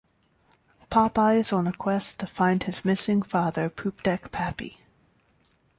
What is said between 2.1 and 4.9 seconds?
to find his missing father Poopdeck Pappy.